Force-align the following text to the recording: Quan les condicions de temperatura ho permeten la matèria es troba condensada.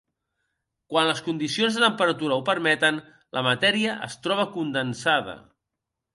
Quan 0.93 1.09
les 1.09 1.19
condicions 1.27 1.77
de 1.79 1.83
temperatura 1.83 2.39
ho 2.39 2.43
permeten 2.47 2.99
la 3.39 3.45
matèria 3.49 3.93
es 4.09 4.19
troba 4.27 4.49
condensada. 4.59 5.39